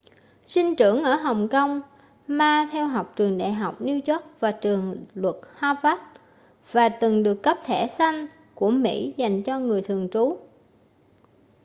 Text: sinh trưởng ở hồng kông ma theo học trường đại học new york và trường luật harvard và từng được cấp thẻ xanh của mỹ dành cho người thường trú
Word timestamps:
sinh 0.45 0.75
trưởng 0.75 1.03
ở 1.03 1.15
hồng 1.15 1.47
kông 1.51 1.81
ma 2.27 2.67
theo 2.71 2.87
học 2.87 3.13
trường 3.15 3.37
đại 3.37 3.53
học 3.53 3.81
new 3.81 4.13
york 4.13 4.25
và 4.39 4.51
trường 4.51 5.05
luật 5.13 5.35
harvard 5.55 6.01
và 6.71 6.89
từng 6.89 7.23
được 7.23 7.43
cấp 7.43 7.57
thẻ 7.65 7.87
xanh 7.87 8.27
của 8.55 8.69
mỹ 8.69 9.13
dành 9.17 9.43
cho 9.43 9.59
người 9.59 9.81
thường 9.81 10.09
trú 10.13 10.37